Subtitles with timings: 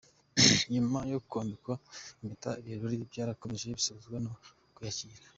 [0.73, 1.73] Nyuma yo kwambikwa
[2.21, 4.31] impeta, ibirori byarakomeje bisozwa no
[4.75, 5.23] kwiyakira.